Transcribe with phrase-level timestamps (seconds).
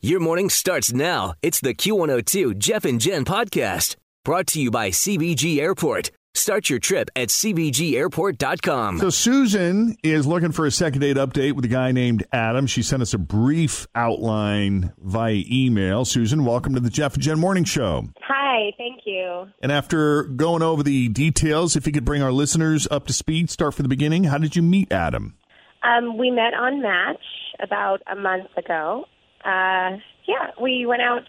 [0.00, 1.34] Your morning starts now.
[1.42, 6.12] It's the Q102 Jeff and Jen podcast brought to you by CVG Airport.
[6.34, 9.00] Start your trip at CVGAirport.com.
[9.00, 12.68] So Susan is looking for a second date update with a guy named Adam.
[12.68, 16.04] She sent us a brief outline via email.
[16.04, 18.04] Susan, welcome to the Jeff and Jen Morning Show.
[18.22, 19.48] Hi, thank you.
[19.60, 23.50] And after going over the details, if you could bring our listeners up to speed,
[23.50, 24.22] start from the beginning.
[24.22, 25.36] How did you meet Adam?
[25.82, 27.16] Um, we met on Match
[27.60, 29.04] about a month ago.
[29.44, 31.22] Uh, yeah, we went out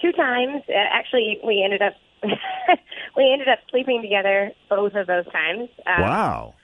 [0.00, 0.62] two times.
[0.68, 1.94] Uh, actually, we ended up
[3.16, 5.68] we ended up sleeping together both of those times.
[5.86, 6.54] Um, wow.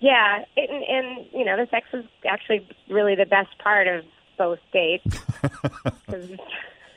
[0.00, 4.04] Yeah, it, and, and you know the sex was actually really the best part of
[4.36, 5.06] both dates.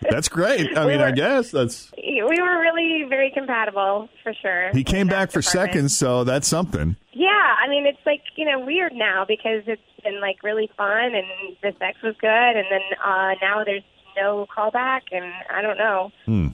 [0.10, 0.78] That's great.
[0.78, 1.92] I We mean, I guess that's.
[1.98, 4.70] we were really very compatible for sure.
[4.74, 5.72] He came back for department.
[5.74, 6.96] seconds, so that's something.
[7.14, 11.14] Yeah, I mean it's like you know weird now because it's been like really fun
[11.16, 11.26] and
[11.64, 13.84] the sex was good, and then uh, now there's
[14.16, 16.12] no callback, and I don't know.
[16.26, 16.48] Hmm.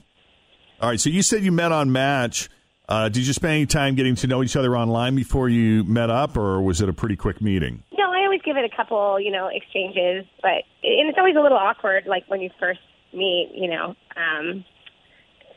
[0.80, 2.48] All right, so you said you met on Match.
[2.88, 6.10] Uh, did you spend any time getting to know each other online before you met
[6.10, 7.82] up, or was it a pretty quick meeting?
[7.96, 11.40] No, I always give it a couple, you know, exchanges, but and it's always a
[11.40, 12.80] little awkward, like when you first
[13.14, 13.94] meet, you know.
[14.16, 14.64] Um,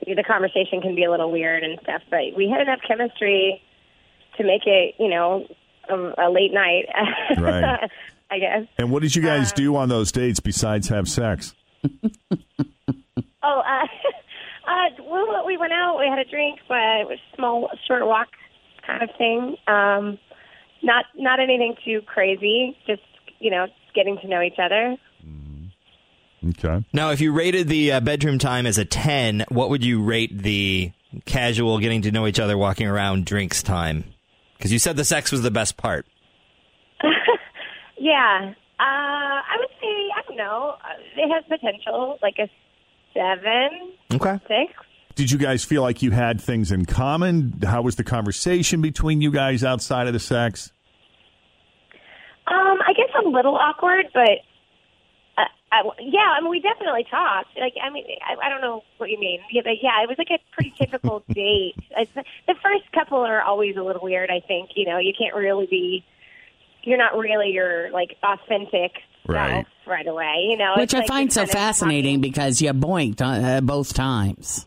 [0.05, 3.61] the conversation can be a little weird and stuff, but we had enough chemistry
[4.37, 5.47] to make it, you know,
[5.89, 6.85] a, a late night.
[7.39, 7.89] Right.
[8.29, 8.67] I guess.
[8.77, 11.55] And what did you guys do on those dates besides have sex?
[13.43, 13.87] Oh, uh,
[14.69, 15.97] uh, well, we went out.
[15.97, 18.27] We had a drink, but it was a small, short walk
[18.85, 19.55] kind of thing.
[19.67, 20.19] Um,
[20.83, 22.77] not not anything too crazy.
[22.85, 23.01] Just
[23.39, 24.97] you know, getting to know each other.
[26.49, 26.83] Okay.
[26.93, 30.37] Now, if you rated the uh, bedroom time as a 10, what would you rate
[30.41, 30.91] the
[31.25, 34.03] casual getting to know each other, walking around drinks time?
[34.57, 36.05] Because you said the sex was the best part.
[37.99, 40.75] Yeah, uh, I would say I don't know.
[40.83, 42.47] Uh, It has potential, like a
[43.11, 44.39] seven, Okay.
[44.47, 44.73] six.
[45.15, 47.59] Did you guys feel like you had things in common?
[47.65, 50.71] How was the conversation between you guys outside of the sex?
[52.45, 54.29] Um, I guess a little awkward, but
[55.71, 57.49] I, yeah, I mean, we definitely talked.
[57.59, 59.41] Like, I mean, I, I don't know what you mean.
[59.51, 61.75] Yeah, but yeah, it was like a pretty typical date.
[61.97, 64.29] It's, the first couple are always a little weird.
[64.29, 66.05] I think you know you can't really be.
[66.83, 68.91] You're not really your like authentic
[69.27, 69.65] Right.
[69.65, 70.45] self right away.
[70.49, 73.93] You know, Which It's I like find so fascinating talking- because you boinked uh, both
[73.93, 74.65] times.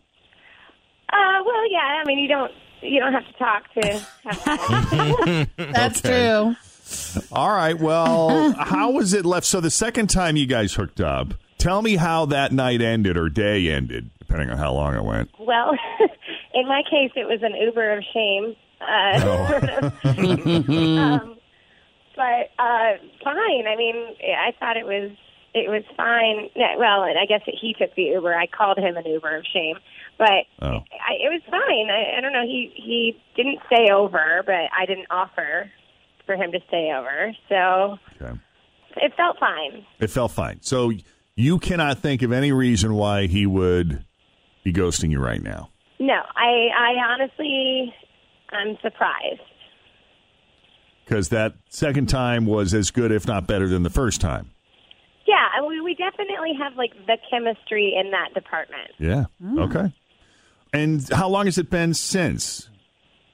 [1.11, 1.79] Uh, well, yeah.
[1.99, 2.51] I mean, you don't
[2.81, 3.87] you don't have to talk to.
[4.23, 5.47] Have fun.
[5.71, 6.09] That's Okay.
[6.29, 6.55] true.
[7.31, 7.79] All right.
[7.79, 9.45] Well, how was it left?
[9.45, 13.29] So the second time you guys hooked up, tell me how that night ended or
[13.29, 15.29] day ended, depending on how long it went.
[15.39, 15.71] well,
[16.53, 18.55] in my case, it was an Uber of shame.
[18.81, 21.37] Uh, um,
[22.15, 23.67] but uh, fine.
[23.67, 23.95] I mean,
[24.37, 25.11] I thought it was
[25.53, 26.49] it was fine.
[26.55, 28.33] Yeah, Well, and I guess that he took the Uber.
[28.33, 29.75] I called him an Uber of shame,
[30.17, 30.79] but Oh.
[30.91, 31.89] I, it was fine.
[31.91, 32.43] I, I don't know.
[32.45, 35.69] He he didn't stay over, but I didn't offer
[36.35, 38.39] for him to stay over, so Okay.
[38.97, 39.85] it felt fine.
[39.99, 40.59] It felt fine.
[40.61, 40.91] So
[41.35, 44.05] you cannot think of any reason why he would
[44.63, 45.69] be ghosting you right now.
[45.99, 47.93] No, I I honestly
[48.51, 49.41] I'm surprised.
[51.05, 54.51] Because that second time was as good, if not better, than the first time.
[55.27, 58.91] Yeah, and we we definitely have like the chemistry in that department.
[58.99, 59.25] Yeah.
[59.57, 59.93] Okay.
[60.73, 62.69] And how long has it been since?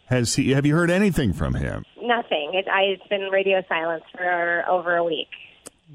[0.08, 0.52] Has he?
[0.52, 1.84] Have you heard anything from him?
[2.02, 2.52] Nothing.
[2.54, 5.28] It, I, it's been radio silence for over a week.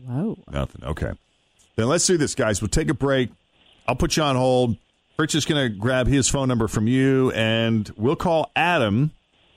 [0.06, 0.38] Whoa.
[0.50, 0.84] Nothing.
[0.84, 1.12] Okay.
[1.76, 2.60] Then let's do this, guys.
[2.60, 3.30] We'll take a break.
[3.88, 4.76] I'll put you on hold.
[5.18, 9.12] Rich is going to grab his phone number from you, and we'll call Adam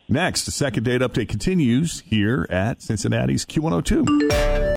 [0.07, 0.45] next.
[0.45, 4.75] The second date update continues here at Cincinnati's Q102.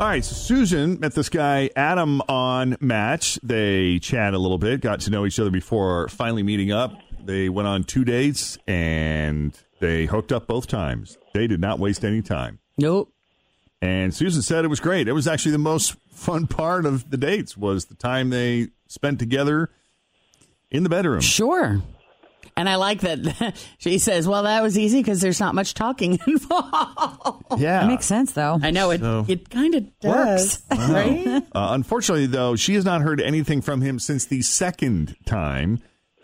[0.00, 3.38] All right, so Susan met this guy Adam on Match.
[3.42, 6.94] They chat a little bit, got to know each other before finally meeting up.
[7.24, 11.16] They went on two dates and they hooked up both times.
[11.34, 12.58] They did not waste any time.
[12.78, 13.12] Nope.
[13.82, 15.08] And Susan said it was great.
[15.08, 19.18] It was actually the most fun part of the dates was the time they spent
[19.18, 19.70] together
[20.70, 21.20] in the bedroom.
[21.20, 21.80] Sure.
[22.56, 26.18] And I like that she says, "Well, that was easy because there's not much talking
[26.26, 27.80] involved." Yeah.
[27.80, 28.58] That makes sense, though.
[28.62, 29.00] I know it.
[29.00, 31.42] So- it kind of does, right?
[31.54, 35.80] Uh, unfortunately, though, she has not heard anything from him since the second time.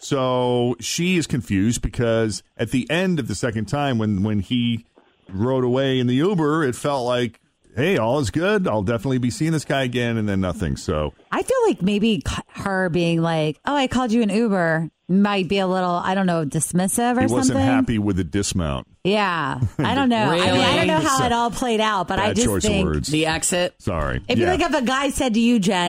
[0.07, 4.87] So she is confused because at the end of the second time, when when he
[5.29, 7.41] rode away in the Uber, it felt like,
[7.75, 8.69] hey, all is good.
[8.69, 10.77] I'll definitely be seeing this guy again, and then nothing.
[10.77, 15.49] So I feel like maybe her being like, "Oh, I called you an Uber," might
[15.49, 18.87] be a little, I don't know, dismissive or he wasn't happy with the dismount.
[19.03, 20.17] Yeah, I don't know.
[20.31, 22.63] I mean, I don't know how it all played out, but I Bad just choice
[22.65, 23.09] think of words.
[23.09, 23.75] The exit.
[23.81, 24.23] Sorry.
[24.29, 24.57] if you Yeah.
[24.57, 25.89] think if a guy said to you, Jen,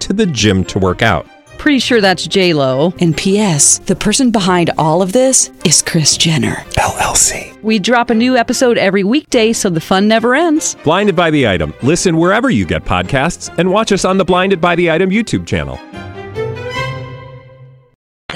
[0.00, 1.26] to the gym to work out.
[1.58, 2.94] Pretty sure that's J Lo.
[3.00, 3.80] And P.S.
[3.80, 6.54] The person behind all of this is Kris Jenner.
[6.78, 7.60] LLC.
[7.62, 10.74] We drop a new episode every weekday, so the fun never ends.
[10.84, 11.74] Blinded by the item.
[11.82, 15.46] Listen wherever you get podcasts, and watch us on the Blinded by the Item YouTube
[15.46, 15.78] channel.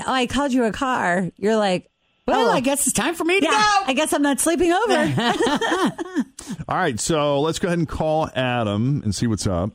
[0.06, 1.88] "Oh, I called you a car," you're like,
[2.26, 3.84] Well, "Oh, I guess it's time for me to yeah, go.
[3.87, 4.93] I guess I'm not sleeping over."
[6.69, 9.72] All right, so let's go ahead and call Adam and see what's up.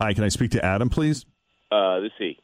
[0.00, 1.26] Hi, can I speak to Adam, please?
[1.70, 2.38] Uh, this is he.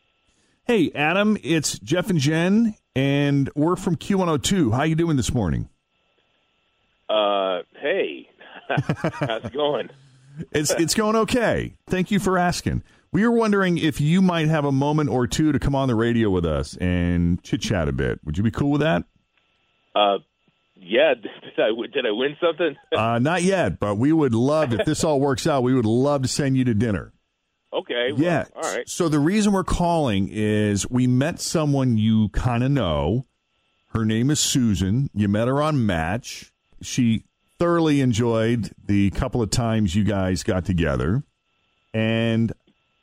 [0.64, 4.74] Hey, Adam, it's Jeff and Jen, and we're from Q102.
[4.74, 5.70] How you doing this morning?
[7.08, 8.28] Uh, hey.
[8.68, 9.88] How's it going?
[10.52, 11.76] It's it's going okay.
[11.86, 12.82] Thank you for asking.
[13.10, 15.94] We were wondering if you might have a moment or two to come on the
[15.94, 18.20] radio with us and chit chat a bit.
[18.24, 19.04] Would you be cool with that?
[19.94, 20.18] Uh,
[20.74, 21.14] yeah.
[21.22, 22.76] Did I did I win something?
[22.94, 25.62] Uh, not yet, but we would love if this all works out.
[25.62, 27.12] We would love to send you to dinner.
[27.76, 28.12] Okay.
[28.12, 28.44] well, Yeah.
[28.54, 28.88] All right.
[28.88, 33.26] So the reason we're calling is we met someone you kind of know.
[33.88, 35.10] Her name is Susan.
[35.14, 36.52] You met her on Match.
[36.80, 37.24] She
[37.58, 41.22] thoroughly enjoyed the couple of times you guys got together.
[41.94, 42.52] And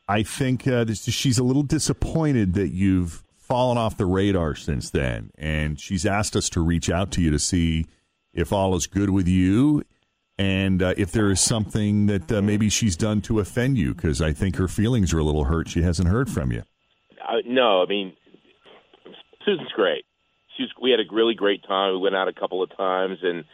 [0.08, 4.90] I think uh, this, she's a little disappointed that you've fallen off the radar since
[4.90, 5.32] then.
[5.38, 7.86] And she's asked us to reach out to you to see
[8.34, 9.84] if all is good with you
[10.38, 14.22] and uh, if there is something that uh, maybe she's done to offend you, because
[14.22, 15.68] I think her feelings are a little hurt.
[15.68, 16.64] She hasn't heard from you.
[17.28, 18.14] Uh, no, I mean,
[19.46, 20.06] Susan's great.
[20.58, 21.94] She was, we had a really great time.
[21.94, 23.46] We went out a couple of times, and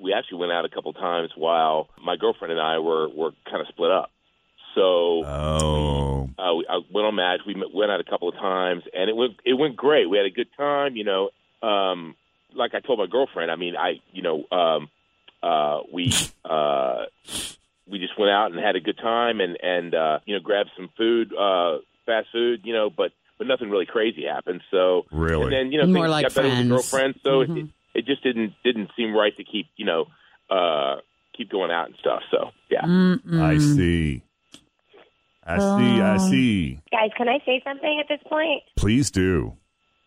[0.00, 3.32] we actually went out a couple of times while my girlfriend and I were were
[3.44, 4.10] kind of split up.
[4.74, 7.40] So Oh, uh, we, I went on match.
[7.46, 10.08] We went out a couple of times, and it went it went great.
[10.08, 10.96] We had a good time.
[10.96, 11.30] You know,
[11.66, 12.16] um,
[12.54, 13.50] like I told my girlfriend.
[13.50, 14.88] I mean, I you know, um,
[15.42, 16.12] uh, we
[16.44, 17.04] uh,
[17.88, 20.70] we just went out and had a good time, and and uh, you know, grabbed
[20.76, 22.60] some food, uh, fast food.
[22.64, 24.60] You know, but but nothing really crazy happened.
[24.70, 25.44] So Really?
[25.44, 26.70] and then you know, More like got better with the friends.
[26.90, 27.14] girlfriend.
[27.24, 27.56] So Mhm.
[27.58, 30.06] it, it just didn't didn't seem right to keep you know
[30.50, 30.96] uh,
[31.36, 32.22] keep going out and stuff.
[32.30, 32.84] So yeah.
[33.40, 34.22] I see.
[35.44, 36.00] I see.
[36.00, 36.80] I see.
[36.92, 38.62] Guys, can I say something at this point?
[38.76, 39.56] Please do.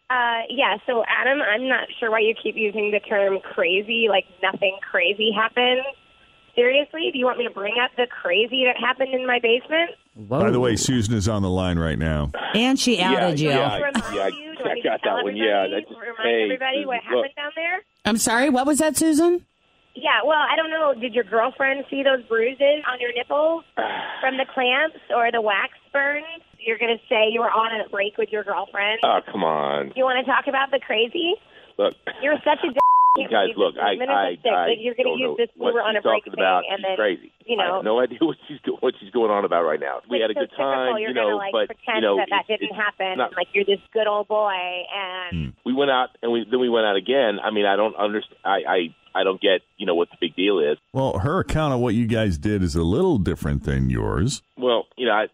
[0.10, 4.26] Uh, yeah, so Adam, I'm not sure why you keep using the term crazy, like
[4.44, 5.82] nothing crazy happened.
[6.56, 9.92] Seriously, do you want me to bring up the crazy that happened in my basement?
[10.16, 12.32] By the way, Susan is on the line right now.
[12.54, 13.50] and she outed you.
[13.50, 14.56] yeah, Remind yeah, you?
[14.56, 15.36] Do I I got that one.
[15.36, 15.72] Yeah, everybody?
[15.74, 17.36] that just- remind hey, everybody what Susan, happened look.
[17.36, 17.82] down there.
[18.06, 18.50] I'm sorry.
[18.50, 19.46] What was that, Susan?
[19.96, 20.94] Yeah, well, I don't know.
[20.94, 23.64] Did your girlfriend see those bruises on your nipples
[24.22, 26.24] from the clamps or the wax burns?
[26.66, 29.00] You're going to say you were on a break with your girlfriend.
[29.04, 31.36] Oh come on, You want to talk about the crazy?
[31.78, 31.94] look.
[32.22, 32.80] You're such a d-
[33.16, 34.38] can't guys, believe look, this I, statement I, is.
[34.44, 36.04] I Like, you're going don't to use know this we what were on a she's
[36.04, 36.64] break talking thing, about.
[36.68, 37.32] and she's then crazy.
[37.48, 37.76] you I know.
[37.80, 40.02] have no idea what she's do- what she's going on about right now.
[40.10, 42.28] We had a so good time, You're you know, gonna, like, but you know, that
[42.34, 43.16] that didn't it's happen.
[43.22, 44.52] not- and, like you're this good old boy,
[44.92, 45.50] and hmm.
[45.64, 47.40] we went out and we then we went out again.
[47.40, 48.40] I mean, I don't understand.
[48.44, 48.80] I, I
[49.16, 50.76] I don't get you know what the big deal is.
[50.92, 54.42] Well, her account of what you guys did is a little different than yours.
[54.58, 55.32] Well, you know, I don't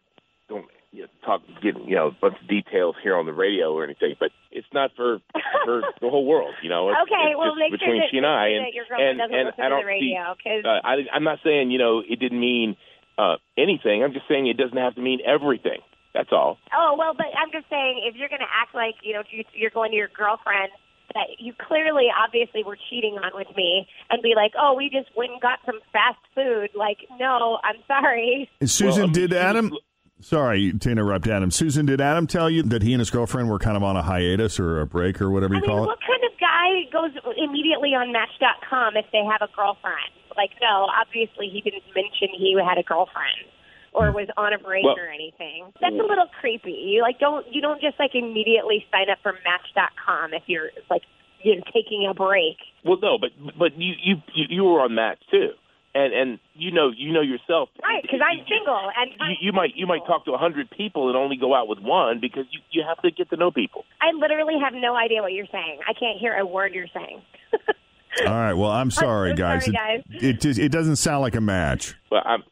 [0.92, 3.84] you know, talk get you know a bunch of details here on the radio or
[3.84, 5.20] anything, but it's not for
[5.66, 6.54] for the whole world.
[6.62, 8.66] You know, it's, okay, it's well just make sure between that, she and I, and
[8.66, 10.70] that your girlfriend and doesn't and listen I don't the radio because see.
[10.70, 12.76] Uh, I, I'm not saying you know it didn't mean
[13.18, 14.04] uh, anything.
[14.04, 15.80] I'm just saying it doesn't have to mean everything.
[16.14, 16.58] That's all.
[16.76, 19.46] Oh well, but I'm just saying if you're going to act like you know you-
[19.54, 20.72] you're going to your girlfriend
[21.14, 25.10] that you clearly, obviously, were cheating on with me and be like, oh, we just
[25.16, 26.70] went and got some fast food.
[26.74, 28.50] Like, no, I'm sorry.
[28.62, 29.74] And Susan, did Adam?
[30.22, 31.52] Sorry to interrupt, Adam.
[31.52, 34.02] Susan, did Adam tell you that he and his girlfriend were kind of on a
[34.04, 35.88] hiatus or a break or whatever I you mean, call it?
[35.88, 40.14] what kind of guy goes immediately on Match.com if they have a girlfriend?
[40.38, 43.50] Like, no, obviously he didn't mention he had a girlfriend
[43.94, 45.66] or was on a break Well- or anything.
[45.82, 46.72] That's a little creepy.
[46.72, 51.02] You like don't you don't just like immediately sign up for Match.com if you're like
[51.44, 52.56] you know taking a break.
[52.86, 55.50] Well, no, but but you you you you were on Match too,
[55.94, 57.70] and and you know you know yourself.
[57.84, 61.08] Right, because I'm single and You, you might you might talk to a hundred people
[61.10, 63.84] and only go out with one because you you have to get to know people.
[64.02, 65.80] I literally have no idea what you're saying.
[65.88, 67.22] I can't hear a word you're saying.
[68.28, 68.54] All right.
[68.54, 69.66] Well, I'm sorry, so guys.
[69.66, 70.24] sorry, It- guys.
[70.24, 71.96] It, just, it doesn't sound like a match.
[72.10, 72.44] But I'm.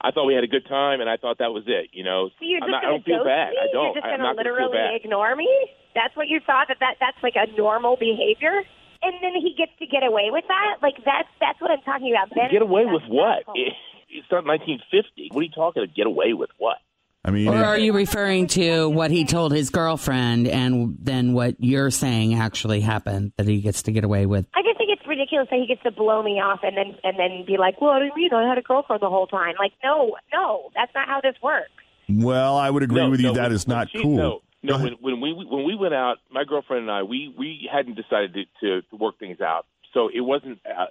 [0.00, 1.90] I thought we had a good time, and I thought that was it.
[1.92, 3.50] You know, So you're I'm just not, I gonna don't feel bad.
[3.50, 3.56] me?
[3.58, 3.84] I don't.
[3.86, 5.48] You're just I'm gonna not gonna literally ignore me?
[5.94, 8.62] That's what you thought that, that that's like a normal behavior?
[9.02, 10.76] And then he gets to get away with that?
[10.82, 12.34] Like that's that's what I'm talking about.
[12.36, 13.44] Men Get away with what?
[13.54, 13.72] It,
[14.10, 15.28] it's not 1950.
[15.32, 15.94] What are you talking about?
[15.94, 16.78] Get away with what?
[17.24, 21.32] I mean, Or it- are you referring to what he told his girlfriend and then
[21.32, 24.46] what you're saying actually happened that he gets to get away with?
[24.54, 27.18] I just think it's ridiculous that he gets to blow me off and then and
[27.18, 28.32] then be like, "Well, what do you mean?
[28.32, 31.70] I had a girlfriend the whole time." Like, no, no, that's not how this works.
[32.08, 33.26] well, I would agree No, with you.
[33.28, 34.16] no, That when- is not she- cool.
[34.16, 34.78] No, no.
[34.78, 38.34] When, when we when we went out, my girlfriend and I, we we hadn't decided
[38.34, 39.66] to, to, to work things out.
[39.94, 40.60] So it wasn't.
[40.66, 40.86] Uh,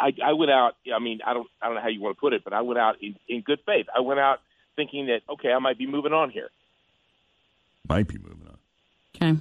[0.00, 0.76] I I went out.
[0.94, 2.62] I mean, I don't I don't know how you want to put it, but I
[2.62, 3.86] went out in, in good faith.
[3.94, 4.40] I went out
[4.76, 6.50] thinking that okay, I might be moving on here.
[7.88, 8.58] Might be moving on.
[9.14, 9.40] Okay.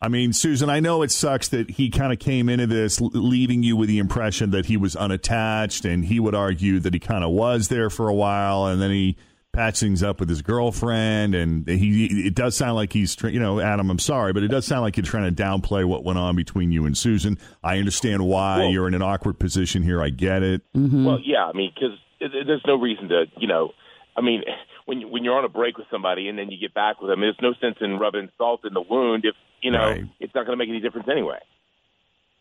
[0.00, 3.64] I mean, Susan, I know it sucks that he kind of came into this leaving
[3.64, 7.24] you with the impression that he was unattached, and he would argue that he kind
[7.24, 9.16] of was there for a while, and then he
[9.58, 12.26] patched things up with his girlfriend, and he.
[12.26, 13.90] It does sound like he's, tr- you know, Adam.
[13.90, 16.70] I'm sorry, but it does sound like you're trying to downplay what went on between
[16.70, 17.38] you and Susan.
[17.64, 20.00] I understand why Well- you're in an awkward position here.
[20.00, 20.62] I get it.
[20.76, 21.04] Mm-hmm.
[21.04, 23.72] Well, yeah, I mean, because there's no reason to, you know,
[24.16, 24.42] I mean,
[24.86, 27.10] when you, when you're on a break with somebody and then you get back with
[27.10, 30.04] them, there's no sense in rubbing salt in the wound if you know Right.
[30.20, 31.38] it's not going to make any difference anyway.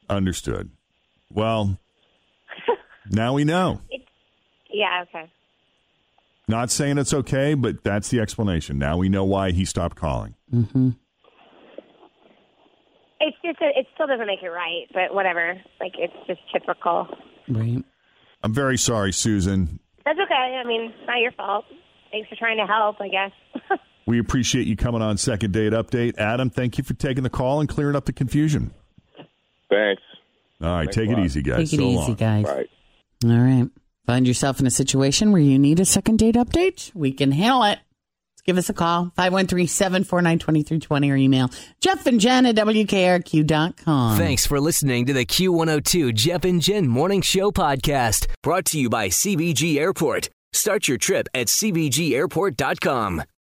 [0.09, 0.69] Understood.
[1.31, 1.77] Well,
[3.09, 3.81] now we know.
[4.71, 5.31] Yeah, okay.
[6.47, 8.77] Not saying it's okay, but that's the explanation.
[8.77, 10.35] Now we know why he stopped calling.
[10.53, 10.89] Mm-hmm.
[13.19, 15.59] It's just a, it still doesn't make it right, but whatever.
[15.79, 17.07] Like it's just typical.
[17.49, 17.83] Right.
[18.43, 19.79] I'm very sorry, Susan.
[20.05, 20.61] That's okay.
[20.63, 21.65] I mean, it's not your fault.
[22.11, 23.31] Thanks for trying to help, I guess.
[24.07, 26.17] We appreciate you coming on Second Date Update.
[26.17, 28.71] Adam, thank you for taking the call and clearing up the confusion.
[29.69, 30.01] Thanks.
[30.61, 31.71] All right, Thanks take it easy, guys.
[31.71, 32.13] Take it So easy, long.
[32.13, 32.45] guys.
[32.45, 32.69] Right.
[33.25, 33.69] All right.
[34.07, 36.95] Find yourself in a situation where you need a second date update?
[36.95, 37.79] We can handle it.
[38.45, 41.49] Give us a call, 513-749-2320 or email
[41.81, 44.17] Jeff and Jen at WKRQ.com.
[44.17, 48.89] Thanks for listening to the Q102 Jeff and Jen Morning Show podcast, brought to you
[48.89, 50.29] by CVG Airport.
[50.53, 53.23] Start your trip at CVGAirport.com.